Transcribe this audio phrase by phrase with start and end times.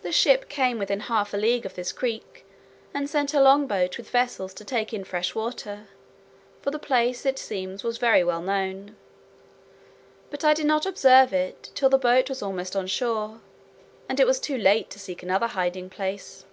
[0.00, 2.46] The ship came within half a league of this creek,
[2.94, 5.88] and sent her long boat with vessels to take in fresh water
[6.62, 8.96] (for the place, it seems, was very well known);
[10.30, 13.42] but I did not observe it, till the boat was almost on shore;
[14.08, 16.46] and it was too late to seek another hiding place.